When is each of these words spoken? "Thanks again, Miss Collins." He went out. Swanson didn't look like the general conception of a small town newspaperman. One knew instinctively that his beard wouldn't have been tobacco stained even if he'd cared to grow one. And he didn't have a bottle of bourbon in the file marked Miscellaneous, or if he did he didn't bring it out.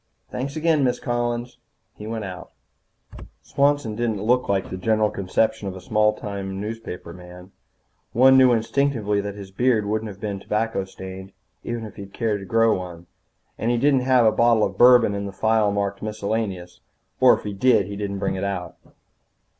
"Thanks 0.31 0.55
again, 0.55 0.83
Miss 0.83 0.99
Collins." 0.99 1.59
He 1.93 2.07
went 2.07 2.25
out. 2.25 2.53
Swanson 3.43 3.93
didn't 3.93 4.23
look 4.23 4.49
like 4.49 4.71
the 4.71 4.77
general 4.77 5.11
conception 5.11 5.67
of 5.67 5.75
a 5.75 5.79
small 5.79 6.13
town 6.13 6.59
newspaperman. 6.59 7.51
One 8.11 8.35
knew 8.35 8.51
instinctively 8.51 9.21
that 9.21 9.35
his 9.35 9.51
beard 9.51 9.85
wouldn't 9.85 10.09
have 10.09 10.19
been 10.19 10.39
tobacco 10.39 10.85
stained 10.85 11.33
even 11.63 11.85
if 11.85 11.97
he'd 11.97 12.13
cared 12.15 12.39
to 12.39 12.47
grow 12.47 12.79
one. 12.79 13.05
And 13.59 13.69
he 13.69 13.77
didn't 13.77 13.99
have 13.99 14.25
a 14.25 14.31
bottle 14.31 14.63
of 14.63 14.75
bourbon 14.75 15.13
in 15.13 15.27
the 15.27 15.31
file 15.31 15.71
marked 15.71 16.01
Miscellaneous, 16.01 16.79
or 17.19 17.35
if 17.37 17.43
he 17.43 17.53
did 17.53 17.85
he 17.85 17.95
didn't 17.95 18.17
bring 18.17 18.33
it 18.33 18.43
out. 18.43 18.77